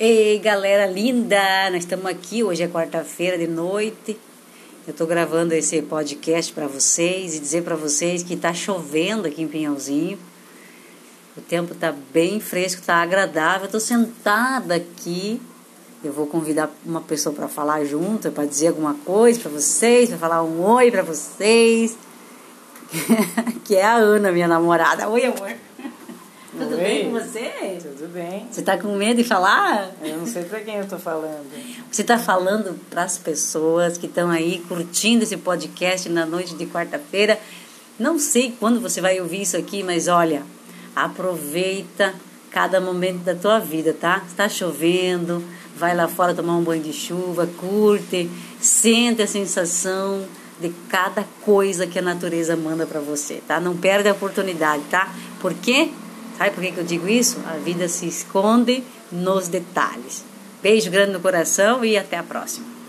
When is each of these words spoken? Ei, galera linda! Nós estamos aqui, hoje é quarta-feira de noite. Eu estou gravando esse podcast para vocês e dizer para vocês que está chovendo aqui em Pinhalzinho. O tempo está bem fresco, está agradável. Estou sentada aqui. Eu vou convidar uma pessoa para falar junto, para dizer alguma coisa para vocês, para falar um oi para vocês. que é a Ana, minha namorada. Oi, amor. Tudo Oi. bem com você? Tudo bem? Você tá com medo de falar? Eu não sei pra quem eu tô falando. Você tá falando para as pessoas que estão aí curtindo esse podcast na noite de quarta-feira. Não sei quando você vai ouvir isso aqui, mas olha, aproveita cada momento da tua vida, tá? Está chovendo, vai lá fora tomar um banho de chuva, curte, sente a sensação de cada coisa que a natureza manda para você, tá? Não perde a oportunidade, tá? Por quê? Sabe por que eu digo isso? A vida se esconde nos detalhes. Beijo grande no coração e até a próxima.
Ei, 0.00 0.38
galera 0.38 0.86
linda! 0.86 1.70
Nós 1.70 1.84
estamos 1.84 2.06
aqui, 2.06 2.42
hoje 2.42 2.62
é 2.62 2.66
quarta-feira 2.66 3.36
de 3.36 3.46
noite. 3.46 4.18
Eu 4.86 4.90
estou 4.90 5.06
gravando 5.06 5.52
esse 5.52 5.82
podcast 5.82 6.50
para 6.52 6.66
vocês 6.66 7.36
e 7.36 7.38
dizer 7.38 7.62
para 7.62 7.76
vocês 7.76 8.22
que 8.22 8.32
está 8.32 8.54
chovendo 8.54 9.28
aqui 9.28 9.42
em 9.42 9.46
Pinhalzinho. 9.46 10.18
O 11.36 11.42
tempo 11.42 11.74
está 11.74 11.94
bem 12.12 12.40
fresco, 12.40 12.80
está 12.80 12.96
agradável. 12.96 13.66
Estou 13.66 13.78
sentada 13.78 14.76
aqui. 14.76 15.40
Eu 16.02 16.12
vou 16.12 16.26
convidar 16.26 16.70
uma 16.84 17.02
pessoa 17.02 17.34
para 17.34 17.46
falar 17.46 17.84
junto, 17.84 18.32
para 18.32 18.46
dizer 18.46 18.68
alguma 18.68 18.94
coisa 18.94 19.38
para 19.40 19.50
vocês, 19.50 20.08
para 20.08 20.18
falar 20.18 20.42
um 20.42 20.62
oi 20.64 20.90
para 20.90 21.02
vocês. 21.02 21.96
que 23.64 23.76
é 23.76 23.84
a 23.84 23.94
Ana, 23.94 24.32
minha 24.32 24.48
namorada. 24.48 25.08
Oi, 25.08 25.26
amor. 25.26 25.52
Tudo 26.52 26.74
Oi. 26.74 26.76
bem 26.76 27.04
com 27.04 27.12
você? 27.12 27.78
Tudo 27.80 28.12
bem? 28.12 28.46
Você 28.50 28.60
tá 28.60 28.76
com 28.76 28.94
medo 28.94 29.22
de 29.22 29.24
falar? 29.24 29.90
Eu 30.02 30.18
não 30.18 30.26
sei 30.26 30.44
pra 30.44 30.60
quem 30.60 30.76
eu 30.76 30.86
tô 30.86 30.98
falando. 30.98 31.50
Você 31.90 32.04
tá 32.04 32.18
falando 32.18 32.78
para 32.90 33.04
as 33.04 33.16
pessoas 33.16 33.96
que 33.96 34.04
estão 34.04 34.28
aí 34.30 34.62
curtindo 34.68 35.22
esse 35.22 35.38
podcast 35.38 36.10
na 36.10 36.26
noite 36.26 36.54
de 36.54 36.66
quarta-feira. 36.66 37.40
Não 37.98 38.18
sei 38.18 38.54
quando 38.60 38.80
você 38.80 39.00
vai 39.00 39.18
ouvir 39.18 39.40
isso 39.40 39.56
aqui, 39.56 39.82
mas 39.82 40.08
olha, 40.08 40.42
aproveita 40.94 42.14
cada 42.50 42.82
momento 42.82 43.20
da 43.20 43.34
tua 43.34 43.58
vida, 43.58 43.96
tá? 43.98 44.22
Está 44.28 44.46
chovendo, 44.46 45.42
vai 45.74 45.96
lá 45.96 46.06
fora 46.06 46.34
tomar 46.34 46.56
um 46.56 46.62
banho 46.62 46.82
de 46.82 46.92
chuva, 46.92 47.48
curte, 47.58 48.30
sente 48.60 49.22
a 49.22 49.26
sensação 49.26 50.26
de 50.60 50.68
cada 50.90 51.24
coisa 51.40 51.86
que 51.86 51.98
a 51.98 52.02
natureza 52.02 52.54
manda 52.56 52.84
para 52.84 53.00
você, 53.00 53.42
tá? 53.48 53.58
Não 53.58 53.74
perde 53.74 54.10
a 54.10 54.12
oportunidade, 54.12 54.82
tá? 54.90 55.10
Por 55.40 55.54
quê? 55.54 55.90
Sabe 56.36 56.50
por 56.50 56.62
que 56.62 56.74
eu 56.76 56.84
digo 56.84 57.08
isso? 57.08 57.38
A 57.46 57.56
vida 57.56 57.88
se 57.88 58.06
esconde 58.06 58.82
nos 59.10 59.48
detalhes. 59.48 60.24
Beijo 60.62 60.90
grande 60.90 61.12
no 61.12 61.20
coração 61.20 61.84
e 61.84 61.96
até 61.96 62.16
a 62.16 62.22
próxima. 62.22 62.81